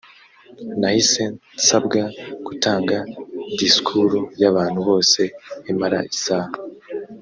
nahise 0.79 1.23
nsabwa 1.57 2.01
gutanga 2.47 2.97
disikuru 3.57 4.19
y’abantu 4.41 4.79
bose 4.87 5.21
imara 5.71 5.99
isaha 6.15 6.53